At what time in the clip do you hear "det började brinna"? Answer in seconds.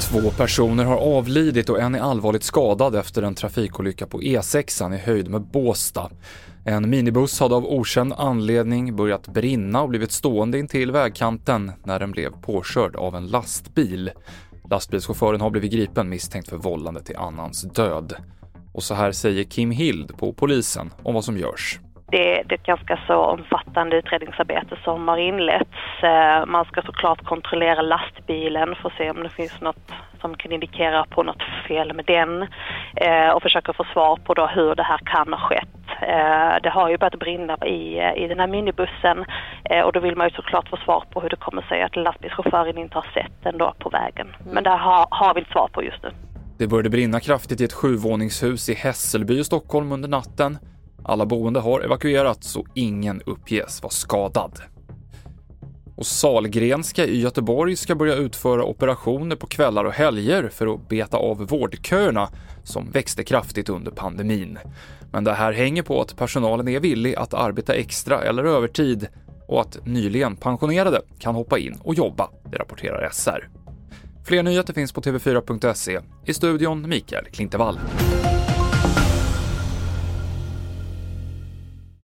46.58-47.20